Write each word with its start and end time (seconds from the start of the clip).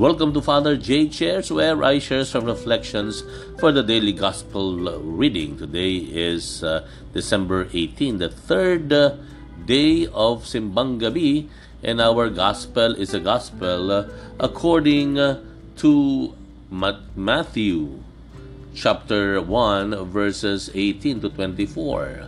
Welcome 0.00 0.32
to 0.32 0.40
Father 0.40 0.80
J 0.80 1.12
Chairs, 1.12 1.52
where 1.52 1.76
I 1.84 2.00
share 2.00 2.24
some 2.24 2.48
reflections 2.48 3.20
for 3.60 3.68
the 3.68 3.84
daily 3.84 4.16
gospel 4.16 4.80
reading. 4.96 5.60
Today 5.60 6.08
is 6.08 6.64
uh, 6.64 6.88
December 7.12 7.68
18, 7.68 8.16
the 8.16 8.32
third 8.32 8.88
uh, 8.96 9.20
day 9.68 10.08
of 10.08 10.48
Simbang 10.48 11.04
Gabi, 11.04 11.52
and 11.84 12.00
our 12.00 12.32
gospel 12.32 12.96
is 12.96 13.12
a 13.12 13.20
gospel 13.20 13.92
uh, 13.92 14.08
according 14.40 15.20
uh, 15.20 15.44
to 15.84 16.32
Matthew 16.72 18.00
chapter 18.72 19.36
1 19.44 20.08
verses 20.08 20.72
18 20.72 21.20
to 21.20 21.28
24. 21.28 22.24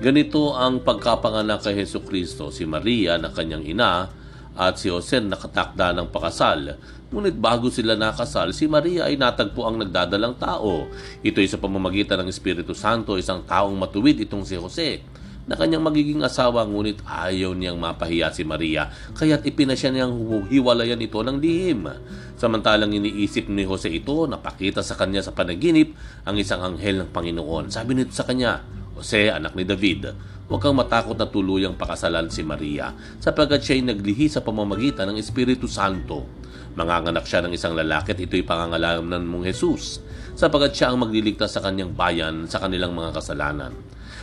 Ganito 0.00 0.56
ang 0.56 0.80
pagkapanganak 0.80 1.60
kay 1.60 1.76
Heso 1.76 2.00
Kristo, 2.00 2.48
si 2.48 2.64
Maria 2.64 3.20
na 3.20 3.28
kanyang 3.28 3.68
ina 3.68 4.19
at 4.58 4.78
si 4.78 4.90
Jose 4.90 5.22
nakatakda 5.22 5.94
ng 5.94 6.08
pakasal. 6.10 6.78
Ngunit 7.10 7.34
bago 7.38 7.70
sila 7.74 7.98
nakasal, 7.98 8.54
si 8.54 8.70
Maria 8.70 9.10
ay 9.10 9.18
natagpo 9.18 9.66
ang 9.66 9.82
nagdadalang 9.82 10.38
tao. 10.38 10.86
Ito 11.26 11.42
ay 11.42 11.48
sa 11.50 11.58
pamamagitan 11.58 12.22
ng 12.22 12.30
Espiritu 12.30 12.70
Santo, 12.70 13.18
isang 13.18 13.42
taong 13.42 13.74
matuwid 13.74 14.22
itong 14.22 14.46
si 14.46 14.54
Jose 14.54 15.02
na 15.50 15.58
kanyang 15.58 15.82
magiging 15.82 16.22
asawa 16.22 16.62
ngunit 16.62 17.02
ayaw 17.02 17.58
niyang 17.58 17.74
mapahiya 17.74 18.30
si 18.30 18.46
Maria 18.46 18.86
kaya't 19.18 19.42
ipinasya 19.42 19.90
niyang 19.90 20.14
hiwalayan 20.46 21.02
ito 21.02 21.18
ng 21.18 21.42
lihim. 21.42 21.90
Samantalang 22.38 22.94
iniisip 22.94 23.50
ni 23.50 23.66
Jose 23.66 23.90
ito, 23.90 24.30
napakita 24.30 24.80
sa 24.80 24.94
kanya 24.94 25.26
sa 25.26 25.34
panaginip 25.34 25.98
ang 26.22 26.38
isang 26.38 26.62
anghel 26.62 27.02
ng 27.02 27.10
Panginoon. 27.10 27.68
Sabi 27.68 27.98
nito 27.98 28.14
sa 28.14 28.24
kanya, 28.24 28.62
Jose, 28.94 29.28
anak 29.28 29.58
ni 29.58 29.66
David, 29.66 30.14
huwag 30.50 30.58
kang 30.58 30.74
matakot 30.74 31.14
na 31.14 31.30
tuluyang 31.30 31.78
pakasalan 31.78 32.26
si 32.26 32.42
Maria 32.42 32.90
sapagkat 33.22 33.62
siya 33.62 33.78
ay 33.78 33.94
naglihi 33.94 34.26
sa 34.26 34.42
pamamagitan 34.42 35.06
ng 35.14 35.16
Espiritu 35.22 35.70
Santo. 35.70 36.26
Manganganak 36.74 37.22
siya 37.22 37.46
ng 37.46 37.54
isang 37.54 37.78
lalaki 37.78 38.18
at 38.18 38.18
ito'y 38.18 38.42
pangangalanan 38.42 39.22
mong 39.22 39.46
Jesus 39.46 40.02
sapagkat 40.34 40.74
siya 40.74 40.90
ang 40.90 41.06
magliligtas 41.06 41.54
sa 41.54 41.62
kanyang 41.62 41.94
bayan 41.94 42.50
sa 42.50 42.58
kanilang 42.58 42.98
mga 42.98 43.14
kasalanan. 43.14 43.70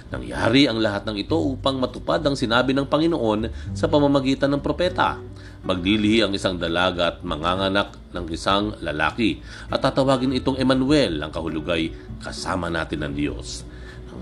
Nangyari 0.08 0.72
ang 0.72 0.80
lahat 0.80 1.03
ng 1.03 1.19
ito 1.19 1.36
upang 1.36 1.84
matupad 1.84 2.23
ang 2.23 2.36
sinabi 2.36 2.72
ng 2.72 2.88
Panginoon 2.88 3.75
sa 3.75 3.91
pamamagitan 3.91 4.47
ng 4.56 4.64
propeta. 4.64 5.19
Maglilihi 5.67 6.23
ang 6.23 6.31
isang 6.31 6.56
dalaga 6.56 7.12
at 7.12 7.28
manganganak 7.28 7.91
ng 8.16 8.25
isang 8.31 8.72
lalaki 8.80 9.44
at 9.67 9.84
tatawagin 9.84 10.31
itong 10.31 10.56
Emmanuel, 10.56 11.19
ang 11.19 11.31
kahulugay 11.36 11.91
kasama 12.23 12.72
natin 12.72 13.03
ng 13.03 13.14
Diyos. 13.19 13.67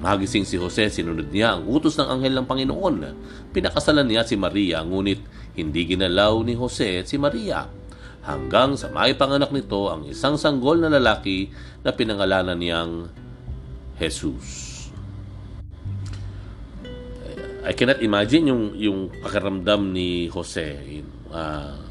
Magising 0.02 0.44
si 0.44 0.60
Jose, 0.60 0.92
sinunod 0.92 1.32
niya 1.32 1.56
ang 1.56 1.66
utos 1.66 1.96
ng 1.96 2.08
anghel 2.08 2.36
ng 2.36 2.48
Panginoon. 2.48 2.96
Pinakasalan 3.56 4.06
niya 4.06 4.28
si 4.28 4.36
Maria, 4.36 4.84
ngunit 4.84 5.22
hindi 5.56 5.82
ginalaw 5.88 6.42
ni 6.44 6.54
Jose 6.58 7.06
si 7.08 7.16
Maria. 7.16 7.70
Hanggang 8.26 8.74
sa 8.74 8.90
maipanganak 8.90 9.54
nito 9.54 9.94
ang 9.94 10.10
isang 10.10 10.36
sanggol 10.36 10.82
na 10.82 10.90
lalaki 10.90 11.54
na 11.86 11.94
pinangalanan 11.94 12.58
niyang 12.58 13.08
Jesus. 14.02 14.74
I 17.66 17.74
cannot 17.74 18.02
imagine 18.02 18.50
yung 18.50 18.64
yung 18.78 19.00
pakiramdam 19.22 19.90
ni 19.90 20.30
Jose. 20.30 21.02
Uh, 21.30 21.85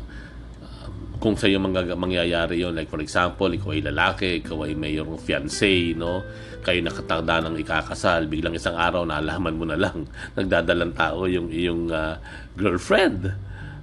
kung 1.24 1.40
sa 1.40 1.48
iyo 1.48 1.56
mangyayari 1.96 2.60
yon 2.60 2.76
like 2.76 2.92
for 2.92 3.00
example 3.00 3.48
ikaw 3.48 3.72
ay 3.72 3.80
lalaki 3.80 4.44
ikaw 4.44 4.68
ay 4.68 4.76
mayroong 4.76 5.16
fiancé 5.16 5.96
no? 5.96 6.20
Kayo 6.60 6.84
nakatanda 6.84 7.40
ng 7.48 7.56
ikakasal. 7.64 8.28
Biglang 8.28 8.52
isang 8.52 8.76
araw 8.76 9.08
nalaman 9.08 9.56
mo 9.56 9.64
na 9.64 9.80
lang 9.80 10.04
nagdadalang 10.36 10.92
tao 10.92 11.24
yung 11.24 11.48
iyong 11.48 11.88
uh, 11.88 12.20
girlfriend. 12.52 13.32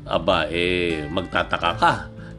Aba 0.06 0.54
eh 0.54 1.10
magtataka 1.10 1.72
ka. 1.82 1.94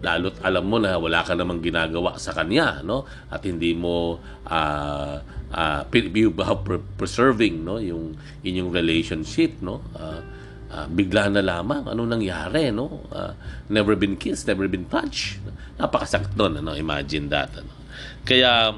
Lalo't 0.07 0.39
alam 0.39 0.71
mo 0.71 0.79
na 0.79 0.95
wala 0.95 1.27
ka 1.27 1.35
namang 1.35 1.59
ginagawa 1.59 2.15
sa 2.15 2.31
kanya 2.31 2.79
no? 2.87 3.03
At 3.27 3.43
hindi 3.43 3.75
mo 3.75 4.23
uh, 4.47 5.15
uh, 5.51 5.83
preserving 6.95 7.67
no? 7.67 7.83
Yung 7.83 8.15
inyong 8.47 8.71
relationship 8.71 9.59
no? 9.67 9.83
Uh, 9.99 10.42
uh, 10.73 10.89
bigla 10.89 11.29
na 11.29 11.45
lamang. 11.45 11.85
Ano 11.85 12.09
nangyari 12.09 12.73
no? 12.73 13.05
Uh, 13.13 13.37
never 13.69 13.93
been 13.95 14.17
kissed 14.17 14.49
never 14.49 14.65
been 14.67 14.89
touched. 14.89 15.39
Napakasakit 15.77 16.33
doon 16.33 16.65
ano? 16.65 16.73
Imagine 16.73 17.29
that 17.29 17.53
ano? 17.53 17.73
Kaya 18.25 18.73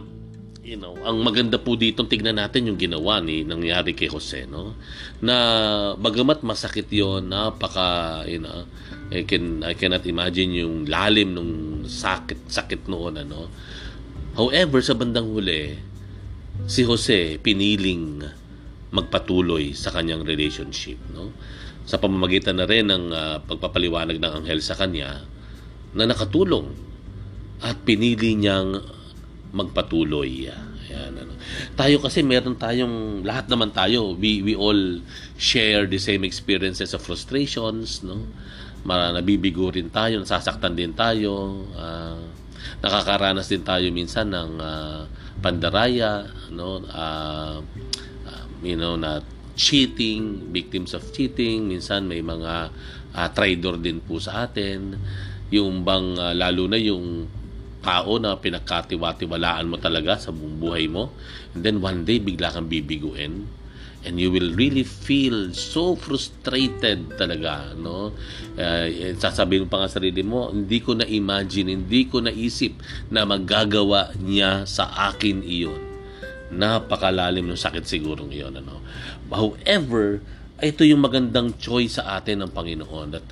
you 0.65 0.81
know 0.81 0.97
ang 1.05 1.21
maganda 1.21 1.61
po 1.61 1.77
dito 1.77 2.09
tignan 2.09 2.41
natin 2.41 2.73
yung 2.73 2.81
ginawa 2.81 3.21
ni 3.21 3.45
nangyari 3.47 3.95
kay 3.95 4.11
Jose 4.11 4.49
no? 4.51 4.75
Na 5.23 5.37
bagamat 5.95 6.43
masakit 6.43 6.91
yon 6.91 7.31
napaka 7.31 8.25
you 8.27 8.43
know 8.43 8.67
I 9.15 9.23
can 9.29 9.63
I 9.63 9.79
cannot 9.79 10.03
imagine 10.09 10.51
yung 10.57 10.91
lalim 10.91 11.37
nung 11.37 11.85
sakit 11.87 12.51
sakit 12.51 12.91
noon 12.91 13.23
ano? 13.23 13.47
However 14.35 14.83
sa 14.83 14.99
bandang 14.99 15.31
huli 15.31 15.79
si 16.67 16.83
Jose 16.83 17.39
piniling 17.39 18.25
magpatuloy 18.95 19.75
sa 19.77 19.91
kanyang 19.93 20.25
relationship 20.25 20.97
no 21.13 21.35
sa 21.85 22.01
pamamagitan 22.01 22.57
na 22.57 22.65
rin 22.65 22.89
ng 22.89 23.13
uh, 23.13 23.37
pagpapaliwanag 23.45 24.17
ng 24.17 24.33
anghel 24.43 24.61
sa 24.65 24.73
kanya 24.73 25.25
na 25.93 26.09
nakatulong 26.09 26.73
at 27.61 27.77
pinili 27.85 28.35
niyang 28.35 28.81
magpatuloy. 29.55 30.51
Ayan, 30.51 31.13
ano. 31.17 31.33
Tayo 31.79 32.03
kasi 32.03 32.25
meron 32.25 32.59
tayong, 32.59 33.23
lahat 33.23 33.47
naman 33.47 33.71
tayo, 33.71 34.17
we, 34.17 34.43
we 34.43 34.53
all 34.59 35.01
share 35.39 35.87
the 35.87 36.01
same 36.01 36.27
experiences 36.27 36.93
of 36.93 37.01
frustrations, 37.05 38.03
no? 38.03 38.27
Mara, 38.85 39.17
nabibigo 39.17 39.73
rin 39.73 39.89
tayo, 39.89 40.21
nasasaktan 40.21 40.77
din 40.77 40.93
tayo, 40.93 41.65
uh, 41.73 42.21
nakakaranas 42.85 43.49
din 43.49 43.65
tayo 43.65 43.89
minsan 43.89 44.29
ng 44.29 44.61
uh, 44.61 45.09
pandaraya, 45.41 46.29
no? 46.53 46.85
Uh, 46.85 47.65
you 48.65 48.77
know, 48.77 48.97
na 48.97 49.21
cheating, 49.55 50.51
victims 50.51 50.95
of 50.95 51.07
cheating, 51.15 51.71
minsan 51.71 52.07
may 52.11 52.23
mga 52.23 52.75
uh, 53.15 53.29
traitor 53.31 53.79
din 53.79 54.03
po 54.03 54.19
sa 54.19 54.51
atin. 54.51 54.99
Yung 55.55 55.87
bang 55.87 56.19
uh, 56.19 56.35
lalo 56.35 56.67
na 56.67 56.79
yung 56.79 57.31
tao 57.85 58.17
na 58.17 58.41
pinagkatiwatiwalaan 58.41 59.69
mo 59.69 59.77
talaga 59.77 60.17
sa 60.17 60.33
buong 60.33 60.57
buhay 60.57 60.89
mo 60.89 61.13
and 61.53 61.61
then 61.61 61.85
one 61.85 62.09
day 62.09 62.17
bigla 62.17 62.49
kang 62.49 62.65
bibiguin 62.65 63.45
and 64.05 64.17
you 64.17 64.33
will 64.33 64.57
really 64.57 64.85
feel 64.85 65.53
so 65.53 65.93
frustrated 65.93 67.13
talaga 67.21 67.77
no 67.77 68.17
uh, 68.57 68.89
sasabihin 69.21 69.69
pa 69.69 69.85
nga 69.85 69.93
sarili 69.93 70.25
mo 70.25 70.49
hindi 70.49 70.81
ko 70.81 70.97
na 70.97 71.05
imagine 71.05 71.77
hindi 71.77 72.09
ko 72.09 72.25
naisip 72.25 72.73
na 73.13 73.29
magagawa 73.29 74.17
niya 74.17 74.65
sa 74.65 74.89
akin 75.13 75.45
iyon 75.45 75.94
napakalalim 76.55 77.51
ng 77.51 77.59
sakit 77.59 77.85
siguro 77.85 78.25
iyon. 78.31 78.63
Ano? 78.63 78.81
However, 79.29 80.23
ito 80.63 80.87
yung 80.87 81.03
magandang 81.03 81.59
choice 81.59 81.99
sa 81.99 82.17
atin 82.17 82.47
ng 82.47 82.51
Panginoon 82.55 83.09
that 83.13 83.27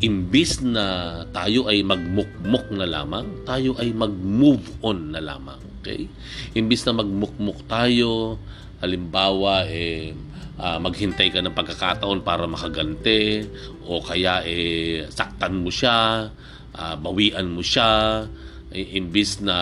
imbis 0.00 0.64
na 0.64 1.20
tayo 1.30 1.68
ay 1.68 1.84
magmukmuk 1.84 2.72
na 2.72 2.88
lamang, 2.88 3.44
tayo 3.44 3.76
ay 3.76 3.92
mag-move 3.92 4.64
on 4.80 5.12
na 5.12 5.20
lamang. 5.20 5.60
Okay? 5.82 6.08
Imbis 6.56 6.88
na 6.88 6.96
magmukmuk 6.96 7.68
tayo, 7.68 8.40
halimbawa, 8.80 9.68
eh, 9.68 10.16
uh, 10.56 10.80
maghintay 10.80 11.28
ka 11.28 11.44
ng 11.44 11.52
pagkakataon 11.52 12.24
para 12.24 12.48
makagante, 12.48 13.44
o 13.84 14.00
kaya 14.00 14.40
eh, 14.48 15.04
saktan 15.12 15.60
mo 15.60 15.68
siya, 15.68 16.32
uh, 16.72 16.94
bawian 16.96 17.52
mo 17.52 17.60
siya, 17.60 18.24
eh, 18.72 18.96
imbis 18.96 19.44
na 19.44 19.58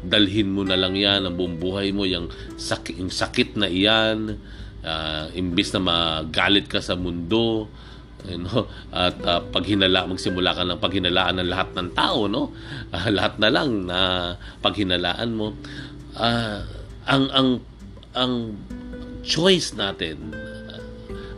dalhin 0.00 0.48
mo 0.52 0.64
na 0.64 0.80
lang 0.80 0.96
yan 0.96 1.28
ang 1.28 1.36
buong 1.36 1.60
buhay 1.60 1.92
mo 1.92 2.08
yung 2.08 2.32
sakit, 2.56 2.96
yung 2.96 3.12
sakit 3.12 3.60
na 3.60 3.68
iyan 3.68 4.40
uh, 4.84 5.28
imbis 5.36 5.72
na 5.76 5.80
magalit 5.80 6.66
ka 6.68 6.80
sa 6.80 6.96
mundo 6.96 7.68
you 8.28 8.40
know, 8.40 8.68
at 8.92 9.16
uh, 9.24 9.40
paghinala 9.48 10.08
magsimula 10.08 10.52
ka 10.52 10.64
ng 10.64 10.80
paghinalaan 10.80 11.40
ng 11.40 11.48
lahat 11.48 11.68
ng 11.76 11.88
tao 11.96 12.28
no 12.28 12.52
uh, 12.92 13.08
lahat 13.12 13.40
na 13.40 13.48
lang 13.52 13.88
na 13.88 14.00
paghinalaan 14.60 15.30
mo 15.32 15.56
uh, 16.16 16.60
ang 17.08 17.24
ang 17.32 17.48
ang 18.16 18.32
choice 19.24 19.76
natin 19.76 20.32
uh, 20.32 20.80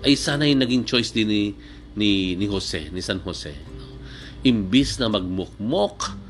ay 0.07 0.15
sana 0.19 0.47
yung 0.47 0.63
naging 0.63 0.85
choice 0.87 1.15
din 1.15 1.31
ni 1.31 1.43
ni 1.99 2.35
ni 2.39 2.47
Jose 2.47 2.91
ni 2.91 3.03
San 3.03 3.23
Jose 3.23 3.53
no? 3.53 3.99
imbis 4.43 4.99
na 4.99 5.11
magmukmok 5.11 6.22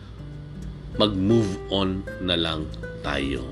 mag-move 0.96 1.58
on 1.72 2.04
na 2.20 2.36
lang 2.36 2.68
tayo. 3.00 3.44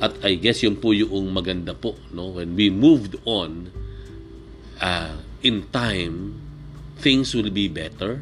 At 0.00 0.20
I 0.20 0.36
guess 0.36 0.60
yun 0.60 0.76
po 0.76 0.92
yung 0.92 1.32
maganda 1.32 1.72
po, 1.72 1.96
no? 2.12 2.36
When 2.36 2.52
we 2.52 2.68
moved 2.68 3.16
on, 3.24 3.72
uh, 4.80 5.16
in 5.40 5.68
time, 5.72 6.36
things 7.00 7.32
will 7.32 7.48
be 7.48 7.68
better. 7.68 8.20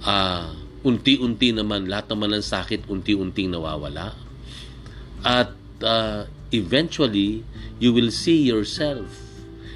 Uh, 0.00 0.56
unti-unti 0.86 1.52
naman, 1.52 1.90
lahat 1.90 2.08
naman 2.12 2.36
ng 2.36 2.44
sakit, 2.44 2.88
unti-unting 2.88 3.52
nawawala. 3.52 4.16
At 5.26 5.52
uh, 5.82 6.30
eventually, 6.52 7.44
you 7.76 7.92
will 7.92 8.14
see 8.14 8.40
yourself 8.40 9.08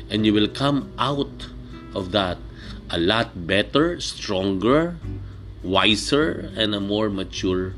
and 0.09 0.25
you 0.25 0.33
will 0.33 0.49
come 0.49 0.89
out 0.97 1.51
of 1.93 2.13
that 2.17 2.39
a 2.91 2.99
lot 2.99 3.47
better, 3.47 4.01
stronger, 4.03 4.99
wiser 5.61 6.49
and 6.57 6.73
a 6.73 6.81
more 6.81 7.13
mature 7.13 7.77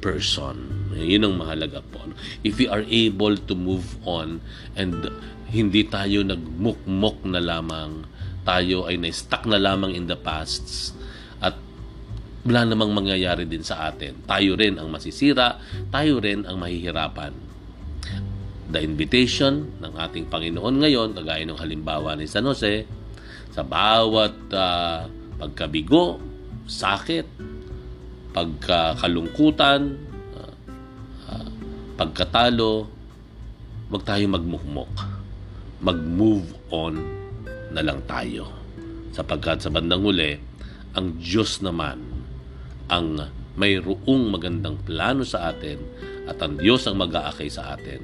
person. 0.00 0.88
Yun 0.96 1.28
ang 1.28 1.34
mahalaga 1.36 1.84
po. 1.84 2.00
If 2.42 2.56
we 2.56 2.66
are 2.66 2.84
able 2.88 3.36
to 3.36 3.54
move 3.54 4.00
on 4.08 4.40
and 4.74 5.08
hindi 5.50 5.84
tayo 5.86 6.24
nagmukmok 6.24 7.26
na 7.26 7.42
lamang, 7.42 8.06
tayo 8.46 8.88
ay 8.88 8.96
na-stuck 8.96 9.44
na 9.44 9.60
lamang 9.60 9.92
in 9.92 10.08
the 10.08 10.16
past 10.16 10.96
at 11.44 11.54
wala 12.46 12.64
namang 12.64 12.96
mangyayari 12.96 13.44
din 13.44 13.60
sa 13.60 13.92
atin. 13.92 14.24
Tayo 14.24 14.56
rin 14.56 14.80
ang 14.80 14.88
masisira, 14.88 15.60
tayo 15.92 16.22
rin 16.22 16.48
ang 16.48 16.56
mahihirapan. 16.56 17.32
The 18.70 18.80
invitation 18.80 19.82
ng 19.82 19.98
ating 19.98 20.30
Panginoon 20.30 20.80
ngayon, 20.80 21.08
kagaya 21.18 21.42
ng 21.44 21.58
halimbawa 21.58 22.14
ni 22.14 22.30
San 22.30 22.46
Jose, 22.46 22.86
sa 23.50 23.66
bawat 23.66 24.34
uh, 24.54 25.10
pagkabigo, 25.42 26.29
sakit, 26.66 27.26
pagkakalungkutan, 28.34 29.80
uh, 30.36 30.52
uh, 31.30 31.48
pagkatalo, 31.96 32.88
wag 33.90 34.02
tayo 34.06 34.24
magmukmok. 34.30 34.92
Mag-move 35.80 36.48
on 36.70 37.00
na 37.72 37.80
lang 37.80 38.04
tayo. 38.04 38.52
Sapagkat 39.16 39.64
sa 39.64 39.72
bandang 39.72 40.04
huli, 40.04 40.36
ang 40.94 41.16
Diyos 41.16 41.64
naman 41.64 41.98
ang 42.90 43.30
mayroong 43.54 44.30
magandang 44.30 44.78
plano 44.82 45.22
sa 45.22 45.50
atin 45.54 45.78
at 46.26 46.38
ang 46.42 46.58
Diyos 46.58 46.86
ang 46.86 46.98
mag-aakay 46.98 47.50
sa 47.50 47.74
atin 47.74 48.02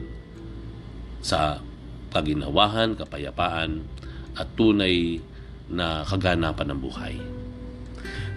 sa 1.22 1.58
kaginawahan, 2.14 2.94
kapayapaan 2.94 3.82
at 4.38 4.46
tunay 4.54 5.18
na 5.66 6.06
kaganapan 6.06 6.70
ng 6.70 6.80
buhay. 6.80 7.14